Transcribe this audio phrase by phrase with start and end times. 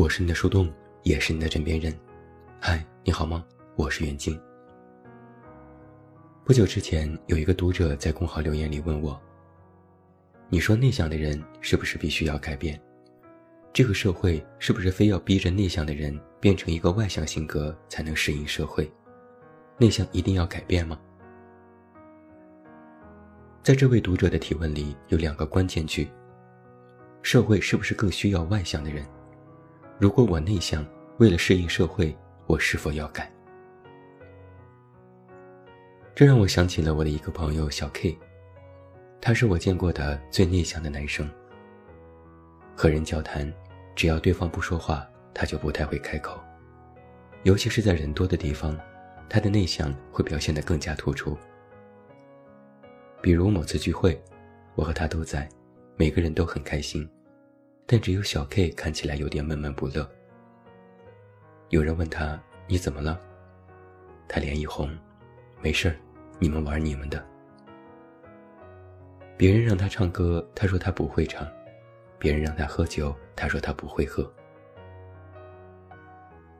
[0.00, 1.94] 我是你的树洞，也是你的枕边人。
[2.58, 3.44] 嗨，你好吗？
[3.76, 4.40] 我是袁静。
[6.42, 9.20] 不久之前，有一个读者在公号留言里问我
[10.48, 12.80] ：“你说内向的人是不是必须要改变？
[13.74, 18.90] 这个社会是不是非要逼着内向的人变成一个外向性格才能适应社会？
[19.76, 20.98] 内向一定要改变吗？”
[23.62, 26.10] 在这位读者的提问里，有两个关键句：
[27.20, 29.04] 社会是不是更需要外向的人？
[30.00, 30.82] 如果我内向，
[31.18, 33.30] 为了适应社会，我是否要改？
[36.14, 38.18] 这让我想起了我的一个朋友小 K，
[39.20, 41.30] 他是我见过的最内向的男生。
[42.74, 43.52] 和人交谈，
[43.94, 46.40] 只要对方不说话，他就不太会开口，
[47.42, 48.74] 尤其是在人多的地方，
[49.28, 51.36] 他的内向会表现得更加突出。
[53.20, 54.18] 比如某次聚会，
[54.76, 55.46] 我和他都在，
[55.98, 57.06] 每个人都很开心。
[57.92, 60.08] 但只有小 K 看起来有点闷闷不乐。
[61.70, 63.20] 有人问他：“你怎么了？”
[64.30, 64.96] 他脸一红
[65.60, 65.96] ：“没事儿，
[66.38, 67.20] 你们玩你们的。”
[69.36, 71.44] 别人让他唱歌，他说他不会唱；
[72.16, 74.32] 别人让他喝酒，他说他不会喝。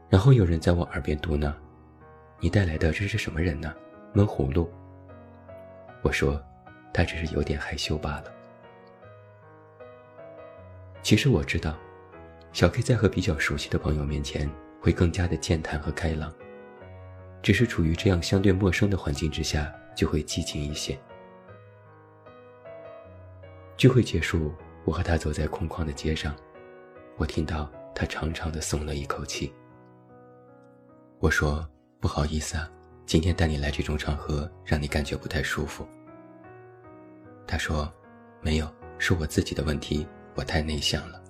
[0.08, 1.54] 然后有人在我耳边嘟囔
[2.42, 3.72] ：“你带来的这是什么人呢？
[4.12, 4.68] 闷葫芦。”
[6.02, 6.42] 我说
[6.92, 8.24] ：“他只是有点害羞罢了。”
[11.02, 11.76] 其实我知道，
[12.52, 14.48] 小 K 在和比较熟悉的朋友面前
[14.80, 16.32] 会更加的健谈和开朗，
[17.42, 20.98] 只是处于这样相对陌生的环境之下，就会激情一些。
[23.76, 26.36] 聚会结束，我和他走在空旷的街上，
[27.16, 29.52] 我听到他长长的松了一口气。
[31.18, 31.66] 我说
[31.98, 32.70] ：“不好意思啊，
[33.06, 35.88] 今天带你来这种场合，让你感觉不太舒服。”
[37.48, 37.90] 他说
[38.42, 41.22] ：“没有，是我自己的问题。”我太内向了。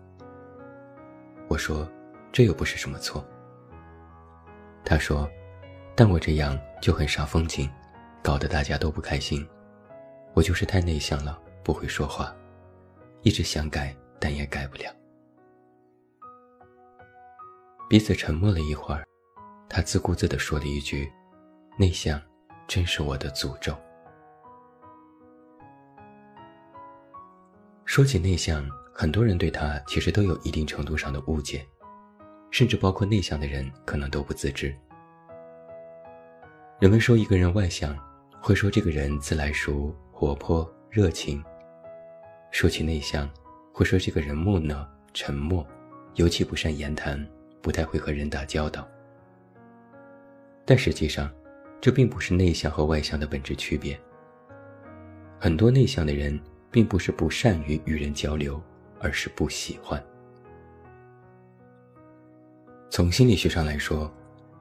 [1.48, 1.88] 我说，
[2.30, 3.26] 这又不是什么错。
[4.84, 5.28] 他说，
[5.96, 7.68] 但我这样就很煞风景，
[8.22, 9.46] 搞得大家都不开心。
[10.34, 12.34] 我就是太内向了，不会说话，
[13.22, 14.94] 一直想改，但也改不了。
[17.88, 19.04] 彼此沉默了一会儿，
[19.68, 21.12] 他自顾自地说了一句
[21.76, 22.20] ：“内向，
[22.68, 23.76] 真是我的诅咒。”
[27.84, 28.64] 说起内向。
[29.00, 31.66] 很多人对他其实都有一定程度上的误解，
[32.50, 34.76] 甚至包括内向的人可能都不自知。
[36.78, 37.96] 人们说一个人外向，
[38.42, 41.42] 会说这个人自来熟、活泼、热情；
[42.50, 43.26] 说起内向，
[43.72, 45.66] 会说这个人木讷、沉默，
[46.16, 47.26] 尤其不善言谈，
[47.62, 48.86] 不太会和人打交道。
[50.66, 51.32] 但实际上，
[51.80, 53.98] 这并不是内向和外向的本质区别。
[55.38, 56.38] 很多内向的人
[56.70, 58.62] 并不是不善于与人交流。
[59.00, 60.00] 而是不喜欢。
[62.90, 64.12] 从心理学上来说，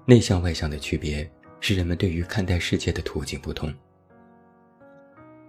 [0.06, 1.30] 内向外向的区别
[1.60, 3.74] 是人们对于看待世界的途径不同。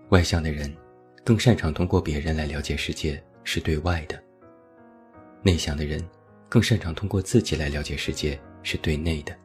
[0.09, 0.75] 外向的人
[1.25, 4.17] 更擅长通过别人来了解世界，是对外的；
[5.43, 6.03] 内向的人
[6.49, 9.37] 更擅长通过自己来了解世界，是对内的。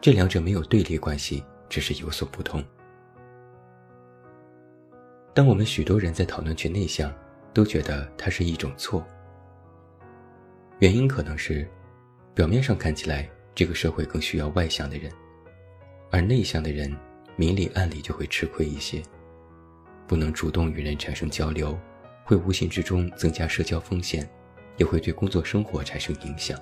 [0.00, 2.62] 这两者没有对立关系，只是有所不同。
[5.32, 7.12] 当我们许多人在讨论去内向，
[7.58, 9.04] 都觉得它是一种错。
[10.78, 11.68] 原因可能是，
[12.32, 15.10] 表面上看起来这个社会更需要外向的人，
[16.08, 16.96] 而内向的人
[17.34, 19.02] 明里暗里就会吃亏一些，
[20.06, 21.76] 不能主动与人产生交流，
[22.24, 24.30] 会无形之中增加社交风险，
[24.76, 26.56] 也会对工作生活产生影响。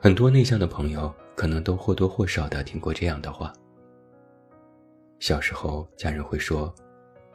[0.00, 3.52] 很多内向的朋友可能都或多或少的听过这样的话：
[5.20, 6.74] 小时候家人会说，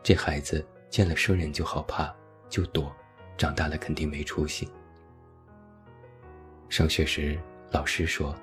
[0.03, 0.61] 这孩子。
[0.89, 2.13] 见了生人就好怕，
[2.49, 2.93] 就躲，
[3.37, 4.67] 长大了肯定没出息。
[6.67, 7.39] 上学时，
[7.71, 8.35] 老师说，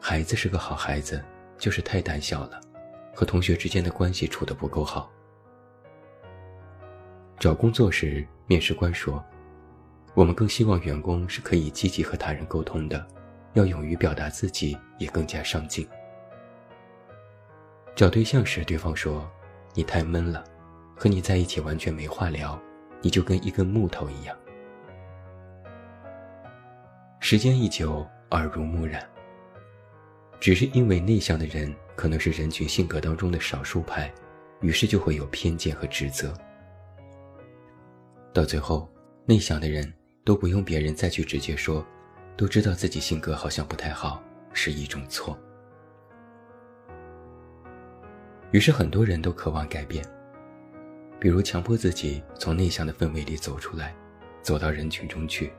[0.00, 1.22] 孩子是个好孩子，
[1.58, 2.60] 就是太胆小了，
[3.14, 5.10] 和同学之间的关系处得不够好。
[7.38, 9.24] 找工作时，面试官说，
[10.14, 13.06] 我们更希望员工是可以积极和他人沟通的，
[13.54, 15.88] 要勇于表达自己，也更加上进。
[17.94, 19.28] 找对象时，对方说，
[19.74, 20.44] 你太闷了。
[21.00, 22.60] 和你在一起完全没话聊，
[23.00, 24.36] 你就跟一根木头一样。
[27.20, 29.02] 时间一久，耳濡目染。
[30.38, 34.12] 只是因为内向的人可能是人群性格当中的少数派，
[34.60, 36.34] 于是就会有偏见和指责。
[38.34, 38.86] 到最后，
[39.24, 39.90] 内向的人
[40.22, 41.82] 都不用别人再去直接说，
[42.36, 45.34] 都知道自己性格好像不太好，是一种错。
[48.50, 50.04] 于是很多人都渴望改变。
[51.20, 53.94] 比如强迫自己从内向的氛围里走出来，
[54.40, 55.52] 走到人群中去，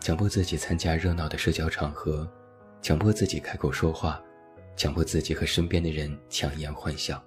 [0.00, 2.30] 强迫自己参加热闹的社交场合，
[2.80, 4.22] 强迫自己开口说话，
[4.76, 7.20] 强迫自己和身边的人强颜欢笑，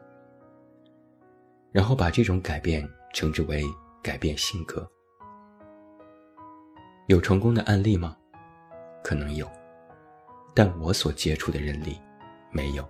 [1.73, 3.61] 然后把这种改变称之为
[4.01, 4.89] 改变性格。
[7.07, 8.15] 有成功的案例吗？
[9.03, 9.45] 可能有，
[10.55, 11.99] 但我所接触的人里，
[12.49, 12.89] 没有。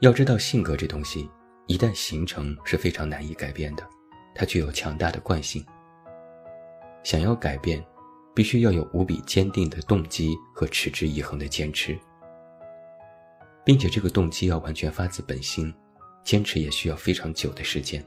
[0.00, 1.28] 要知道，性格这东西
[1.70, 3.88] 一旦形成是非常难以改变的，
[4.34, 5.64] 它具有强大的惯性。
[7.04, 7.80] 想要改变，
[8.34, 11.96] 必须要有无比坚定的动机和持之以恒的坚持，
[13.64, 15.72] 并且这个动机要完全发自本心，
[16.24, 18.04] 坚持也需要非常久的时间。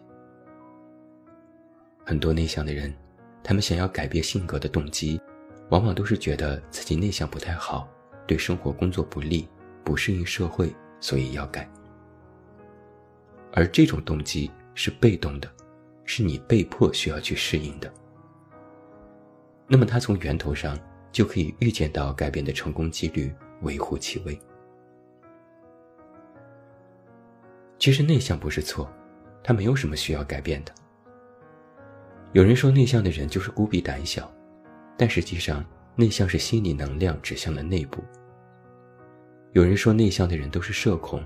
[2.05, 2.93] 很多内向的人，
[3.41, 5.21] 他们想要改变性格的动机，
[5.69, 7.87] 往往都是觉得自己内向不太好，
[8.27, 9.47] 对生活工作不利，
[9.85, 11.65] 不适应社会，所以要改。
[13.53, 15.49] 而这种动机是被动的，
[16.03, 17.91] 是你被迫需要去适应的。
[19.67, 20.77] 那么，他从源头上
[21.11, 24.37] 就可以预见到改变的成功几率微乎其微。
[27.77, 28.91] 其实内向不是错，
[29.43, 30.73] 他没有什么需要改变的。
[32.31, 34.31] 有人说内向的人就是孤僻胆小，
[34.97, 35.63] 但实际上
[35.95, 38.03] 内向是心理能量指向了内部。
[39.51, 41.23] 有人说内向的人都是社恐。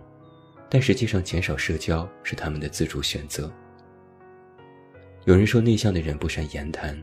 [0.69, 3.51] 但实际上，减少社交是他们的自主选择。
[5.25, 7.01] 有人说内向的人不善言谈，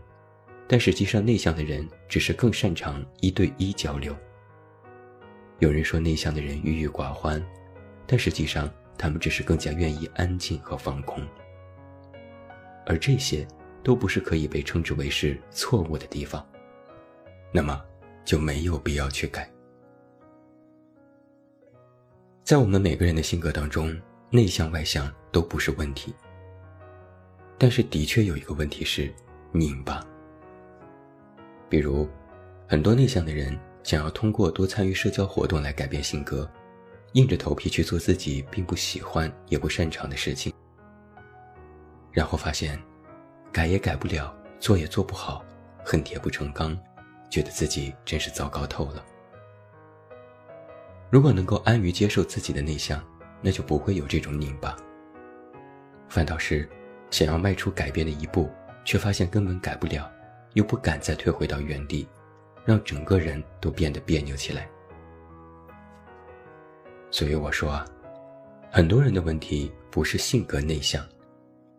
[0.67, 4.17] 但实际上内向的人只是更擅长一对一交流。
[5.61, 7.43] 有人说内向的人郁郁寡欢，
[8.07, 11.27] 但实际上他们只是更加愿意安静和放空。
[12.87, 13.47] 而这些
[13.83, 16.47] 都不是可以被称之为是错误的地方，
[17.51, 17.83] 那么
[18.25, 19.51] 就没有必要去改。
[22.45, 23.99] 在我们每个人的性格当中，
[24.29, 26.15] 内向外向都不是问题。
[27.57, 29.11] 但是的确有一个问题是
[29.51, 30.07] 拧巴。
[31.71, 32.07] 比如，
[32.69, 36.47] 很多内向的人想要通过多参与社交活动来改变性格，
[37.15, 40.53] 硬着头皮去做自己并不喜欢也不擅长的事情，
[42.13, 42.79] 然后发现，
[43.51, 45.43] 改也改不了，做也做不好，
[45.83, 46.79] 恨铁不成钢，
[47.31, 49.03] 觉得自己真是糟糕透了。
[51.15, 53.01] 如果能够安于接受自己的内向，
[53.41, 54.75] 那就不会有这种拧巴。
[56.09, 56.69] 反倒是
[57.09, 58.51] 想要迈出改变的一步，
[58.85, 60.11] 却发现根本改不了，
[60.55, 62.05] 又不敢再退回到原地，
[62.65, 64.69] 让整个人都变得别扭起来。
[67.13, 67.87] 所以我说啊，
[68.73, 71.07] 很多人的问题不是性格内向，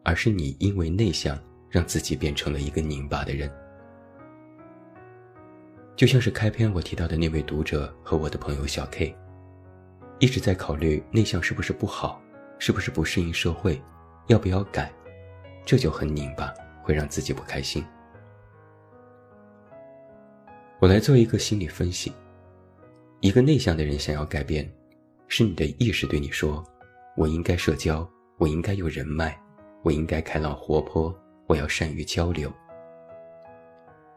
[0.03, 1.37] 而是你因为内向
[1.69, 3.51] 让自己变成了一个拧巴的人。
[5.97, 9.13] 就像是开篇我提到的那位读者和我的朋友小 K。
[10.19, 12.21] 一直在考虑内向是不是不好，
[12.57, 13.81] 是不是不适应社会，
[14.27, 14.91] 要不要改，
[15.65, 17.83] 这就很拧巴，会让自己不开心。
[20.79, 22.13] 我来做一个心理分析：
[23.19, 24.69] 一个内向的人想要改变，
[25.27, 26.63] 是你的意识对你说
[27.17, 28.07] ：“我应该社交，
[28.37, 29.37] 我应该有人脉，
[29.83, 31.13] 我应该开朗活泼，
[31.47, 32.51] 我要善于交流。”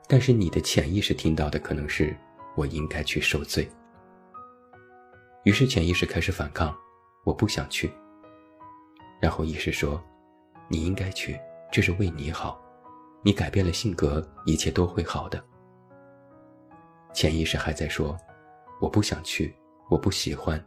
[0.06, 2.16] 但是你的潜意识听到的可能是
[2.56, 3.69] ：“我应该去受罪。”
[5.48, 6.76] 于是潜意识开始反抗，
[7.24, 7.90] 我不想去。
[9.19, 9.98] 然后意识说
[10.69, 11.40] ：“你应该去，
[11.72, 12.62] 这是为你好。
[13.24, 15.43] 你改变了性格，一切都会好的。”
[17.17, 18.14] 潜意识还在说
[18.78, 19.56] ：“我不想去，
[19.88, 20.62] 我不喜欢，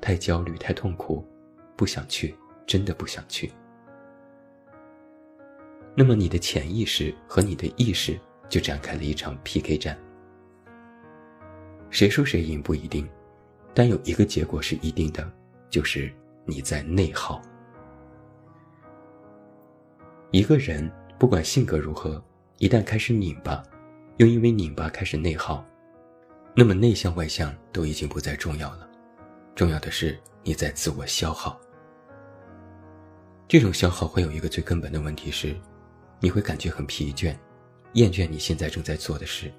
[0.00, 1.24] 太焦虑，太痛苦，
[1.76, 2.34] 不想去，
[2.66, 3.52] 真的不想去。”
[5.96, 9.96] 那么你的潜意识和你的意识就展开了一场 PK 战，
[11.88, 13.08] 谁输谁赢不一定。
[13.74, 15.28] 但有一个结果是一定的，
[15.68, 16.12] 就是
[16.44, 17.42] 你在内耗。
[20.30, 20.88] 一个人
[21.18, 22.22] 不管性格如何，
[22.58, 23.62] 一旦开始拧巴，
[24.18, 25.64] 又因为拧巴开始内耗，
[26.54, 28.88] 那么内向外向都已经不再重要了。
[29.56, 31.60] 重要的是你在自我消耗。
[33.46, 35.54] 这种消耗会有一个最根本的问题是，
[36.20, 37.36] 你会感觉很疲倦，
[37.94, 39.52] 厌倦你现在正在做的事，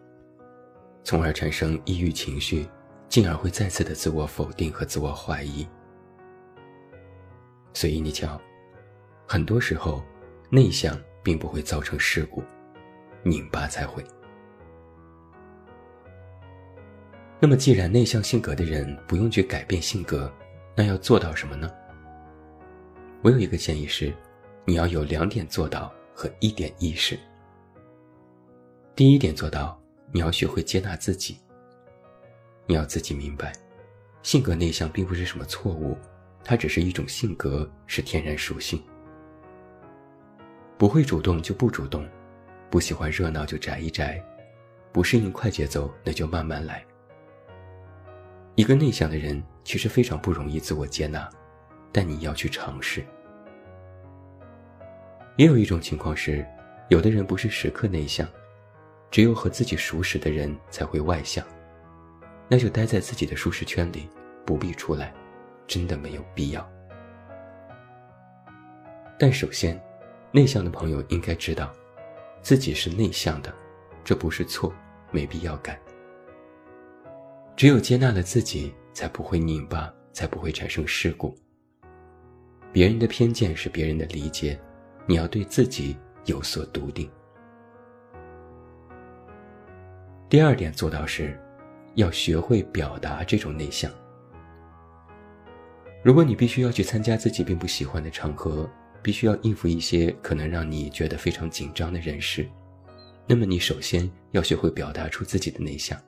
[1.03, 2.65] 从而产生抑郁情绪。
[3.15, 5.65] 进而会再次的自我否定和自我怀疑，
[7.73, 8.37] 所以你瞧，
[9.25, 10.03] 很多时候
[10.49, 12.43] 内向并不会造成事故，
[13.23, 14.03] 拧巴才会。
[17.39, 20.29] 那么，既然内向性格的人不用去改变性格，
[20.75, 21.71] 那要做到什么呢？
[23.23, 24.13] 我有一个建议是，
[24.65, 27.17] 你要有两点做到和一点意识。
[28.93, 29.81] 第一点做到，
[30.11, 31.37] 你要学会接纳自己。
[32.67, 33.53] 你要自己明白，
[34.23, 35.97] 性格内向并不是什么错误，
[36.43, 38.81] 它只是一种性格，是天然属性。
[40.77, 42.07] 不会主动就不主动，
[42.69, 44.21] 不喜欢热闹就宅一宅，
[44.91, 46.83] 不适应快节奏那就慢慢来。
[48.55, 51.29] 一个内向的人其实非常不容易自我接纳，
[51.91, 53.05] 但你要去尝试。
[55.37, 56.45] 也有一种情况是，
[56.89, 58.27] 有的人不是时刻内向，
[59.11, 61.45] 只有和自己熟识的人才会外向，
[62.47, 64.09] 那就待在自己的舒适圈里，
[64.45, 65.13] 不必出来，
[65.67, 66.67] 真的没有必要。
[69.17, 69.81] 但首先，
[70.31, 71.73] 内向的朋友应该知道，
[72.41, 73.53] 自己是内向的，
[74.03, 74.73] 这不是错，
[75.11, 75.79] 没必要改。
[77.55, 81.35] 只有接纳了自己，才不会拧巴，才不会产生事故。
[82.71, 84.59] 别人的偏见是别人的理解。
[85.07, 87.07] 你要对自己有所笃定。
[90.27, 91.39] 第二点做到是，
[91.95, 93.91] 要学会表达这种内向。
[96.03, 98.69] 如果你必须要去参加自己并不喜欢的场合，
[99.01, 102.47] 必须要应付一些可能让你觉得非常紧张的人事，
[103.27, 105.99] 那么你首先要学会表达出自己的内向。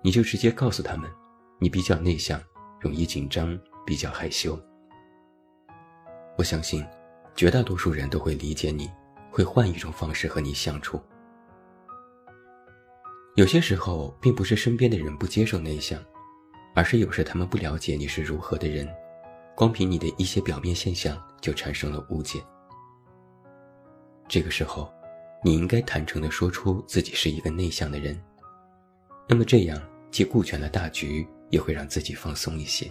[0.00, 1.10] 你就直接告诉他们，
[1.58, 2.40] 你比较内向，
[2.80, 4.58] 容易紧张，比较害羞。
[6.38, 6.84] 我相信。
[7.34, 8.90] 绝大多数人都会理解你，
[9.30, 11.00] 会换一种方式和你相处。
[13.34, 15.98] 有些时候，并不是身边的人不接受内向，
[16.74, 18.86] 而是有时他们不了解你是如何的人，
[19.56, 22.44] 光凭你的一些表面现象就产生了误解。
[24.28, 24.92] 这个时候，
[25.42, 28.22] 你应该坦诚地说出自己是一个内向的人，
[29.26, 32.90] 那么这样既顾全了大局，也会让自己放松一些。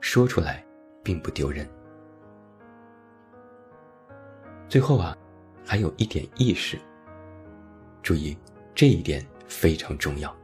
[0.00, 0.64] 说出来，
[1.04, 1.68] 并不丢人。
[4.70, 5.14] 最后啊，
[5.66, 6.78] 还有一点意识。
[8.02, 8.34] 注意，
[8.74, 10.34] 这一点非常重要。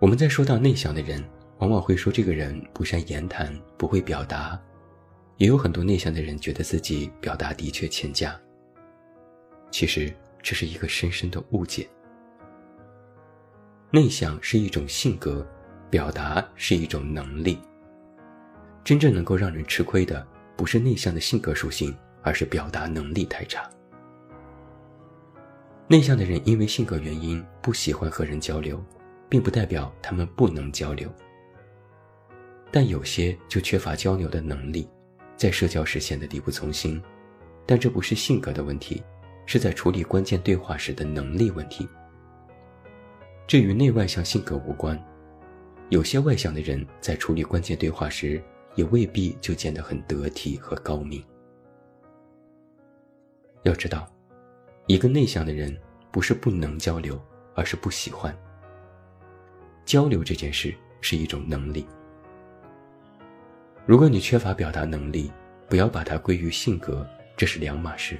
[0.00, 1.22] 我们在说到内向的人，
[1.58, 4.60] 往往会说这个人不善言谈，不会表达。
[5.38, 8.38] 也有很多内向的人觉得自己表达的确欠佳。
[9.70, 11.88] 其实这是一个深深的误解。
[13.90, 15.46] 内向是一种性格，
[15.90, 17.58] 表达是一种能力。
[18.84, 21.96] 真正能够让人吃亏的，不是内向的性格属性。
[22.26, 23.70] 而是表达能力太差。
[25.88, 28.82] 内向的人因为性格原因不喜欢和人交流，
[29.28, 31.08] 并不代表他们不能交流。
[32.72, 34.88] 但有些就缺乏交流的能力，
[35.36, 37.00] 在社交时显得力不从心。
[37.64, 39.02] 但这不是性格的问题，
[39.44, 41.88] 是在处理关键对话时的能力问题。
[43.46, 45.00] 这与内外向性格无关。
[45.88, 48.42] 有些外向的人在处理关键对话时，
[48.74, 51.24] 也未必就见得很得体和高明。
[53.62, 54.08] 要知道，
[54.86, 55.76] 一个内向的人
[56.10, 57.20] 不是不能交流，
[57.54, 58.36] 而是不喜欢。
[59.84, 61.86] 交流这件事是一种能力。
[63.84, 65.30] 如果你缺乏表达能力，
[65.68, 68.16] 不要把它归于性格，这是两码事。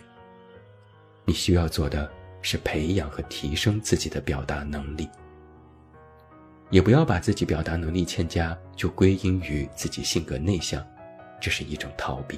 [1.25, 2.11] 你需要做的
[2.43, 5.09] 是培养和提升自己的表达能力。
[6.71, 10.85] 也不要把自己表达能力欠佳就归因于自己性格内向，
[11.41, 12.37] 这是一种逃避。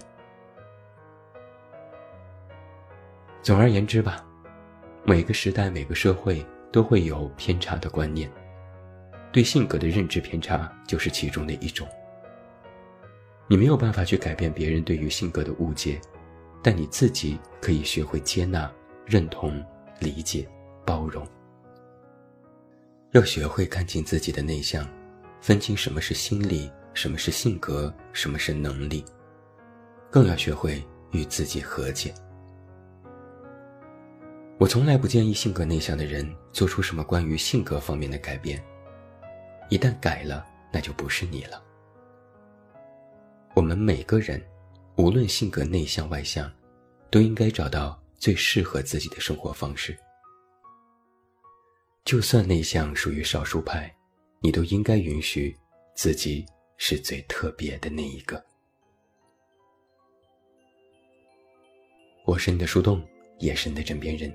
[3.49, 4.23] 总而言之吧，
[5.07, 8.31] 每个时代、每个社会都会有偏差的观念，
[9.33, 11.88] 对性格的认知偏差就是其中的一种。
[13.49, 15.99] 你没有办法去改变别人对于性格的误解，
[16.62, 18.71] 但你自己可以学会接纳、
[19.07, 19.64] 认同、
[19.99, 20.47] 理解、
[20.85, 21.26] 包容。
[23.12, 24.87] 要学会看清自己的内向，
[25.40, 29.02] 分清什么是心理，什么是性格，什么是能力，
[30.11, 32.12] 更要学会与自己和解。
[34.59, 38.61] 我从来不建议性格内向的人做出什么关于性格方面的改变，
[39.69, 41.62] 一旦改了，那就不是你了。
[43.55, 44.45] 我们每个人，
[44.97, 46.53] 无论性格内向外向，
[47.09, 49.97] 都应该找到最适合自己的生活方式。
[52.05, 53.95] 就算内向属于少数派，
[54.41, 55.57] 你都应该允许
[55.95, 56.45] 自己
[56.79, 58.45] 是最特别的那一个。
[62.25, 63.07] 我是你的树洞，
[63.38, 64.35] 也是你的枕边人。